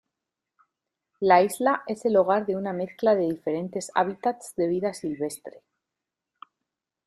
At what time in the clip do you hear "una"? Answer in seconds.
2.55-2.73